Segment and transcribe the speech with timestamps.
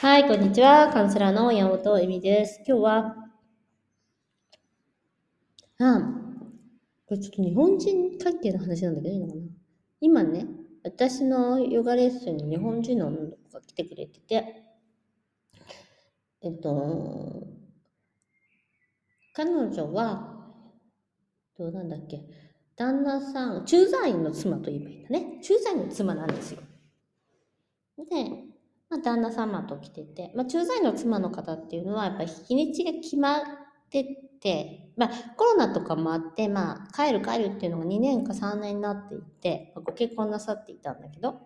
[0.00, 0.92] はい、こんにちは。
[0.92, 2.62] カウンセラーの山本恵美です。
[2.64, 3.16] 今日は、
[5.80, 6.00] あ、
[7.08, 9.40] これちょっと日本人関係の話なんだけどいいのかな？
[10.00, 10.46] 今ね、
[10.84, 14.62] 私のヨガレッスンに日本人の女の子が来てくれてて、
[16.42, 17.42] えっと、
[19.32, 20.46] 彼女は、
[21.58, 22.20] どうなんだっけ、
[22.76, 25.40] 旦那さん、駐在員の妻と言えばいいんだね。
[25.42, 26.60] 駐在員の妻なんですよ。
[28.08, 28.44] で、
[28.90, 33.40] まあ、旦那様と来てて、まあ、駐在の妻の方っていうのは、やっぱり日にちが決まっ
[33.90, 34.04] て
[34.40, 41.40] て、まあ、コロナとかもあって、まあ、帰る帰るっていうのが2年か3年になっていて、まあご結婚なさっていたんだけど、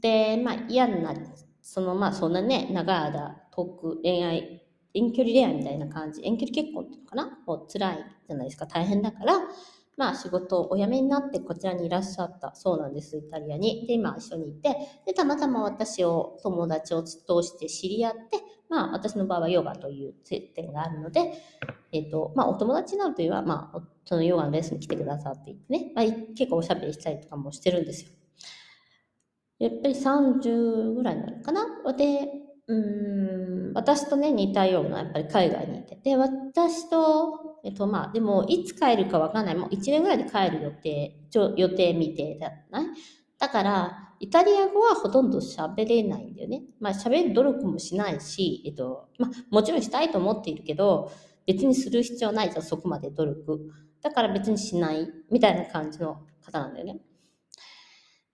[0.00, 1.20] で、まあ、嫌になり、
[1.62, 4.62] その、まあ、そんなね、長い間、遠く恋愛、
[4.94, 7.38] 遠距離恋愛みたいな感じ、遠距離結婚っていうのかな？
[7.46, 9.34] もう辛いじゃないですか、大変だから、
[9.98, 13.84] まあ仕事をお辞めになってこちらにいらっしゃったそうなんです、イタリアに。
[13.86, 18.38] で、今一緒にいて、で、たまたま私を友達を通して知り合って、
[18.70, 21.32] まあ私の場合はヨガという接点があるので、
[21.92, 28.10] えっ、と、まあお友達になるというのは、まあそのヨガのレッスンに来てくださっていてね、まあ結構おしゃべりしたりとかもしてるんですよ。
[29.58, 31.66] やっぱり30ぐらいになるかな？
[31.96, 32.28] で、
[32.68, 39.54] うん、私とね、似たような、やっぱり海外にいてて、私と、えっと、まあ、でも、いつ帰るかわかんない。
[39.56, 42.86] もう1年ぐらいで帰る予定、ちょ予定未定だない
[43.38, 46.62] だから、イタリア語はほとんど喋れないんだよね。
[46.80, 51.12] まあ、喋る努力もしないし、えっと、まあ、もちろんしたいと思っているけど、
[51.46, 53.70] 別にする必要ないじゃん、そこまで努力。
[54.02, 57.00] だから別にしない、みたいな感じの方なんだよね。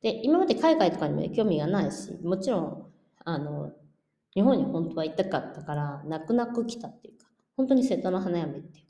[0.03, 2.93] で、今まで海外とかにも興味がないし、もちろん、
[3.25, 3.73] あの、
[4.35, 8.84] 日本に本当は行きたかったから、泣く泣く来たっていうか、本当に瀬戸の花嫁っていう。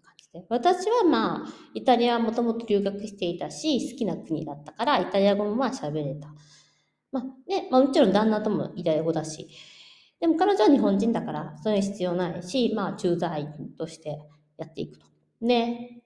[0.49, 6.29] 私はまあ、イタリアはもともと留学していたし、好きな国だったから、イタリア語もまあ喋れた。
[7.13, 9.49] まあ、ね、まあもちろん旦那ともイタリア語だし、
[10.21, 14.19] でも彼女は日本人だから、そういう必要ないし、まあ、駐在員として
[14.57, 15.07] やっていくと。
[15.41, 16.03] で、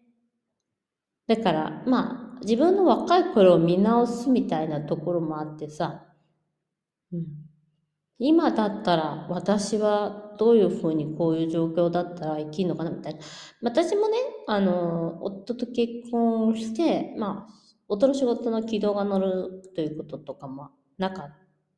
[1.27, 6.05] だから、まあ、自分の若い頃を見直すみたいなところもあってさ、
[7.13, 7.48] うん、
[8.19, 13.21] 今だったら私はどういうふうにこういう状況だったら生きるのかなみたいな。
[13.63, 17.53] 私もね、あの、夫と結婚して、まあ、
[17.89, 21.31] 夫の仕事の軌道が乗るということとかもなか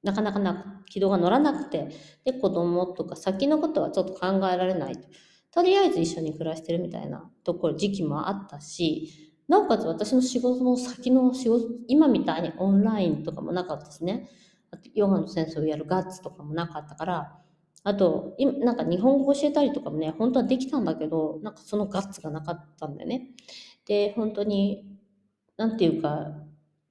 [0.03, 1.89] なかなかな軌道が乗らなくて、
[2.25, 5.09] で、子供とか先のことはちょっと考えられないと。
[5.53, 14.29] とりあえず一緒に暮らしてるみたいなところ、時期もあったし、なおかつ私の仕事の先の仕事、今みたいにオンラインとかもなかったしね。
[14.73, 17.37] あとヨガの先生をやるガッツとかもなかったから、
[17.83, 23.31] あと、今なんか日本語教えたりとかもね、本当はできたんだけど、なんかそのガッツがなかったんだよね。
[23.87, 24.99] で、本当に、
[25.57, 26.29] なんていうか、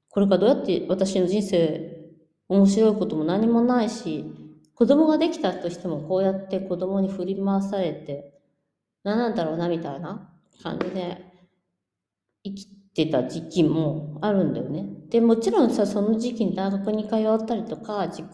[0.09, 2.11] これからどうやって私の人生、
[2.47, 4.25] 面白いことも何もないし、
[4.73, 8.41] 子供ができたとしてもこうやって子供に振り回されて、
[9.03, 11.25] 何なんだろうな、みたいな感じで、
[12.43, 14.98] 生きてた時期もあるんだよね。
[15.09, 18.25] で、もちろんさ、その時期に大学に通ったりとか、自己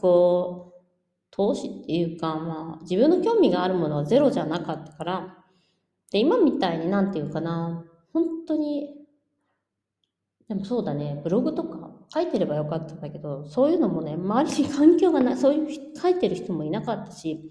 [1.31, 5.45] 投資っていうか、まあ、自分の興味があるものはゼロじゃなかったから、
[6.11, 8.95] で、今みたいになんていうかな、本当に、
[10.47, 17.49] でもそうだね、ブログとか書いてればよかったんだけど、そういうのもね、周りに環境がない、そういう書いてる人もいなかったし、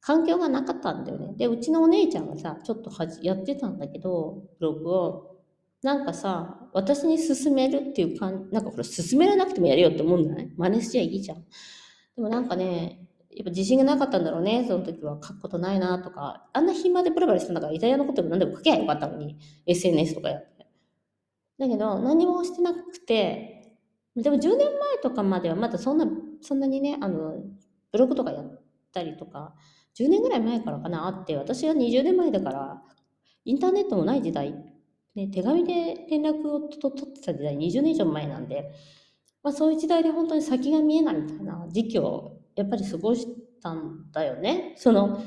[0.00, 1.34] 環境がなかったんだよね。
[1.36, 5.33] で、うちのお姉ちゃんがさ、ちょっとはじやってたんだけど、ブログを。
[5.84, 11.44] なんかさ、私に勧めるっていう感じ、なんかこれ勧められなくてもやるよって思うんじゃない真似しちゃいいじゃん。
[12.16, 15.18] でもなんかね、やっぱ自信がなかったんだろうね、その時は。
[15.22, 19.36] 書くことないなとか、あんな暇でブラブラしてたんだから、イタリアのことでも何でも書けばよかったのに、
[19.66, 20.66] SNS とかやって。
[21.58, 23.76] だけど、何もしてなくて、
[24.16, 26.06] でも10年前とかまではまだそんな、
[26.40, 27.34] そんなにね、あの、
[27.92, 29.54] ブログとかやったりとか、
[29.98, 32.82] 10年ぐらい前からかな、あって、私が20年前だから、
[33.44, 34.73] インターネットもない時代、
[35.14, 38.72] ね、手紙で連絡を取ってた時代、20年以上前なんで、
[39.42, 43.26] まあそういう時代で本当に先が見えないみたいな時期をやっぱり過ごし
[43.62, 44.74] たんだよね。
[44.76, 45.20] その、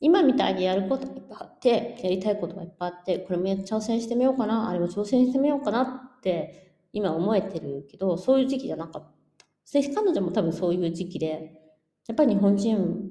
[0.00, 9.80] 今みたいにやることがいっぱいあって、やりたいことがいっぱいあって、これも挑戦してみようかな、あれも挑戦してみようかなって今思えてるけど、そういう時期じゃなかった。
[9.80, 11.60] で、彼女も多分そういう時期で、
[12.08, 13.10] やっぱり日本人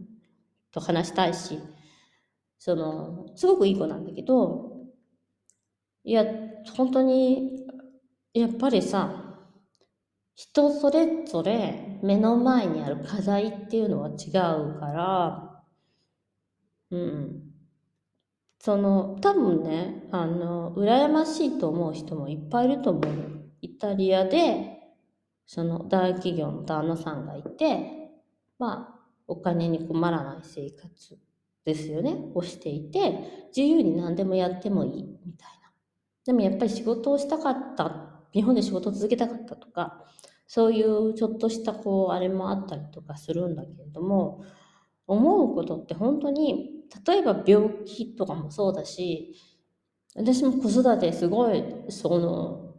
[0.71, 1.59] と話したいし、
[2.57, 4.78] その、すごくいい子なんだけど、
[6.03, 6.25] いや、
[6.75, 7.65] 本当に、
[8.33, 9.39] やっぱりさ、
[10.33, 14.29] 人それぞれ目の前にある課題っていうのは違
[14.69, 15.63] うから、
[16.91, 17.49] うん。
[18.59, 23.23] その、多分ね、あの、羨ましいと思う人もいっぱいいると思うよ。
[23.61, 24.79] イタリアで、
[25.45, 28.11] その大企業の旦那さんがいて、
[28.59, 31.17] まあ、お金に困らない生活
[31.65, 35.58] ですよね、をしていて、自由に何でもやってもいいみたいな。
[36.29, 40.05] でもやっぱり仕事をしたかった、日本で仕事を続けたかったとか、
[40.45, 44.43] そういうちょっとしたこう、あれもあったりとかするんだけれども、
[45.07, 46.69] 思うことって本当に、
[47.03, 49.33] 例えば病気とかもそうだし、
[50.15, 52.75] 私も子育てすごい、その、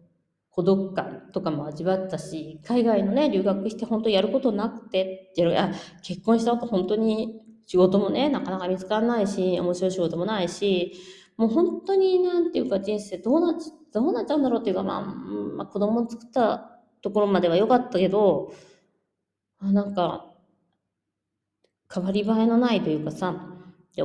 [0.51, 5.73] 孤独感とかも味わったし、海外のね、留学して本当やることなくて、あ
[6.05, 10.93] 結婚した後本当に仕事もね、なかなか見つからないし、面白い仕事もないし、
[11.41, 13.61] もう本当になんていうか人生どうなっ
[13.95, 18.53] どうなっちゃうんだろうっていうか、まあ、まあ、子供作ったところまでは良かったけど、
[19.59, 20.35] あなんか、
[21.93, 23.35] 変わり映えのないというかさ、
[23.97, 24.03] で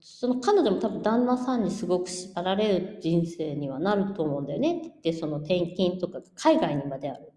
[0.00, 4.92] その彼女も多分旦那さんにすごく縛られる人生にはなると思うんだよね。
[5.04, 7.32] で、その転勤とか海外にまである。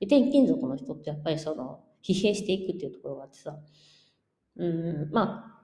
[0.00, 3.56] で転勤族の人ってやっぱりその疲弊していくっていうところがあってさ、
[4.56, 5.57] うん、まあ、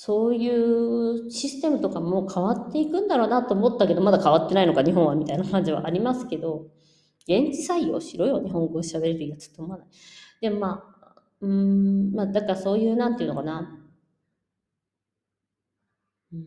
[0.00, 6.68] そういうシステムとかも変わっていくんだろうなと思ったけど、まだ変わってないのか、日本はみたいな感じはありますけど、
[7.22, 9.88] 現地採用しろよ、日本語を喋れるやつと思わない。
[10.40, 13.76] で、まあ、うん、まあ、だからそういう、なんていうのかな、
[16.32, 16.44] うん、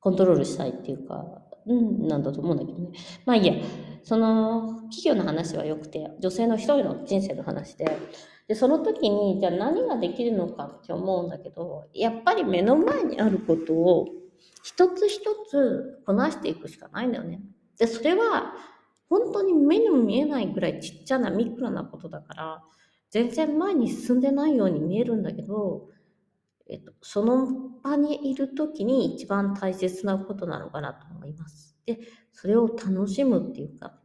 [0.00, 1.24] コントロールしたいっていうか、
[1.66, 2.88] うん、なんだと思うんだけどね。
[3.26, 3.54] まあいいや、
[4.02, 7.86] その、企業の話は良くて、女性の一人の人生の話で、
[8.52, 14.08] で、その時に、じゃあ何ができるのかって思うんだけど、やっぱり目の前にあることを
[14.62, 17.40] 一つ一つこなしていくしかないんだよね。
[17.78, 18.52] で、それは
[19.08, 22.62] 本当に目にも見えないぐらいちっちゃなミクロなことだから、
[23.08, 25.88] 全然前に進んでないように見えるんだけど、
[26.68, 27.46] えっと、その
[27.82, 31.74] 場にいる時に一番大切なことなのかなと思います。
[31.86, 32.00] で、
[32.34, 33.98] それを楽しむっていうか。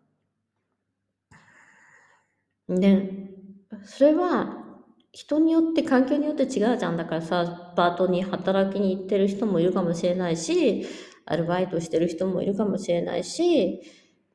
[2.70, 3.37] で、
[3.86, 4.64] それは
[5.12, 10.86] 人によって環境によって違うじゃんだからさパートに働きに行ってる人もいるかもしれないし
[11.26, 13.82] アルバイトしてる人もいるかもしれないし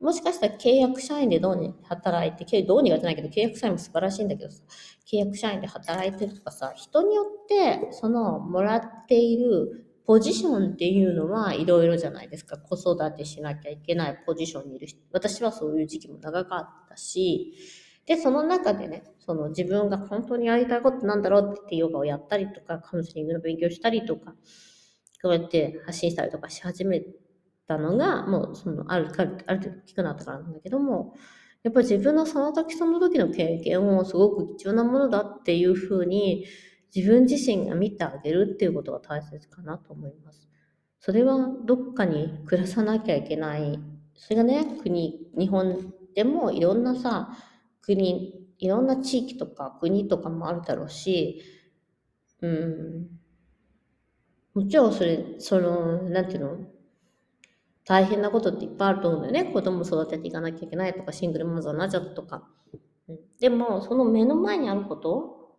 [0.03, 4.61] もしかしたら契約社員でどうに働いて、どうにかじゃないけど、契約社員も素晴らしいんだけどさ、
[5.09, 12.57] 契約社員で働いてるとかさ、人によって、その、もらっているポジションっていうのはいろいろじゃないですか。
[12.57, 14.99] 子育てしなきゃいけないポジションにいる人。
[15.13, 17.53] 私はそういう時期も長かったし、
[18.05, 24.35] で、その中でね、その自分が本当にやりたいことなんだろうって言ってヨガをやったりとか、カウンセリングの勉強したりとか、
[25.21, 27.01] こうやって発信したりとかし始め
[27.67, 31.15] たのが、もうそのある、あるある程度大きくなったからなんだけども、
[31.63, 36.45] やっぱり自分のその時その時の経験をすごく貴重なものだっていうふうに
[36.93, 40.49] 自分自身が見てあげるっていうことが大切かなと思います。
[40.99, 43.79] それはどっかに暮らさなきゃいけない。
[44.15, 47.29] それがね、国、日本でもいろんなさ、
[47.83, 51.43] 国、いろんな地域とか国とかもあるだろうし、
[52.41, 53.07] うん、
[54.53, 56.57] もちろんそれ、その、なんていうの、
[57.85, 59.51] 大変なことっていっぱいあると思うんだよね。
[59.51, 62.47] 子供育てていかなきゃいけないとか、シングルマザーになっちゃったとか。
[63.09, 65.57] うん、でも、その目の前にあること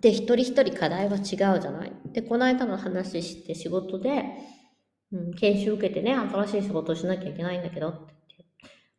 [0.00, 1.92] で、一人一人課題は違うじゃない？
[2.12, 4.24] で、この間の話して仕事で、
[5.12, 8.13] うん、研修受けてね、新しい仕事をしなきゃいけないんだけどって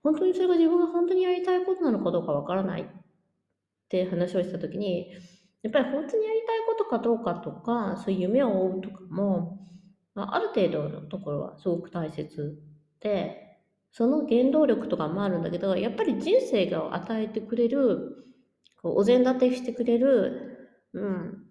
[0.06, 2.86] 本当にそれが自分が本当にやりたいことなのかどうかわからないっ
[3.90, 5.12] て話をしたときに、
[5.64, 9.58] やっぱり本当にやりたいことかどうかとか、そういう夢を追うとかも、
[10.14, 12.56] まあ、ある程度のところはすごく大切
[13.00, 13.58] で、
[13.92, 18.28] その原動力とかもあるんだけど、やっぱり人生が与えてくれる、
[18.84, 21.46] こうお膳立てしてくれる、うん、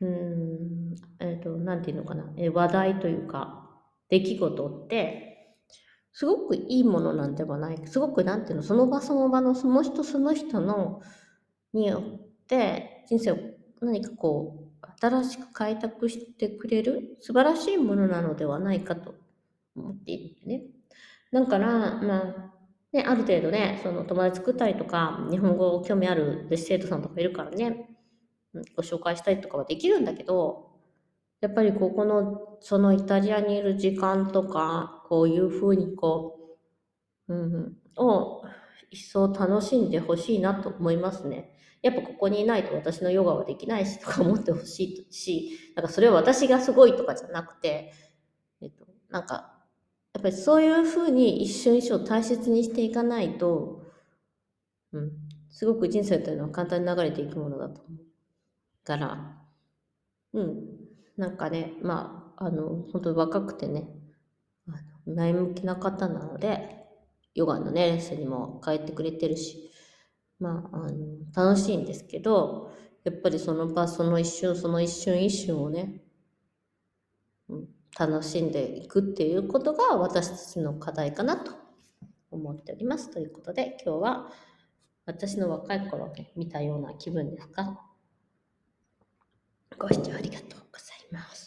[0.00, 3.70] うん、えっ、ー、と、なんていうのかな、え話題というか、
[4.08, 5.31] 出来事って、
[6.12, 7.86] すごくいいものなんではない。
[7.86, 11.00] すごくなんていうの、その場その場のその人その人の
[11.72, 13.38] によって人生を
[13.80, 19.14] 何かこう、新しく開拓してくれる素晴らしいものなのではないかと
[19.74, 20.64] 思っているんでね。
[21.32, 22.52] だから、まあ、
[22.92, 27.88] ね、ある程度ね、その友達作ったりとか、日本語興味ある弟子生徒さんとかいるからね、
[28.76, 30.72] ご紹介したりとかはできるんだけど、
[31.40, 36.56] やっぱりここの、そのイタリアにいる時間とか、こういうふうにこ
[37.28, 38.42] う、うん、を
[38.90, 41.52] 一層楽しんでほしいなと思いますね。
[41.82, 47.92] やっぱここにいないと私のヨガはできないしとか思ってほしいし、なんかそれは私がすごいとかじゃなくて、
[48.62, 49.52] えっと、なんか、
[50.14, 53.82] やっぱりそういうふうに一瞬一瞬大切にしていかないと、
[54.92, 55.10] うん、
[55.50, 58.06] すごく人生というのは簡単に流れていくものだと思う。
[58.82, 59.36] から、
[60.32, 60.56] うん、
[61.18, 63.90] なんかね、まあ、あの、本当に若くてね、
[65.06, 66.86] 前向きな方なので、
[67.34, 69.70] ヨガのね、レッスンにも帰ってくれてるし、
[70.38, 72.72] まあ、あの、楽しいんですけど、
[73.04, 76.02] やっぱりその場、その一瞬、その一瞬一瞬をね、
[77.48, 77.68] うん、
[77.98, 81.52] 楽しんでいくっていうことが私たちの課題かなと
[82.30, 83.10] 思っております。
[83.10, 84.32] ということで、今日は
[85.06, 87.80] 私の若い頃ね、見たような気分ですが、
[89.78, 91.42] ご視聴ありがとうございます。